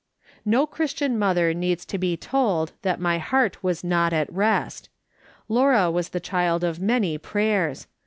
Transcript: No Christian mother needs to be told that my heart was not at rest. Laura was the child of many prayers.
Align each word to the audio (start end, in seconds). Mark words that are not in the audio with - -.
No 0.45 0.65
Christian 0.65 1.15
mother 1.19 1.53
needs 1.53 1.85
to 1.85 1.99
be 1.99 2.17
told 2.17 2.71
that 2.81 2.99
my 2.99 3.19
heart 3.19 3.63
was 3.63 3.83
not 3.83 4.13
at 4.13 4.33
rest. 4.33 4.89
Laura 5.47 5.91
was 5.91 6.09
the 6.09 6.19
child 6.19 6.63
of 6.63 6.79
many 6.79 7.19
prayers. 7.19 7.85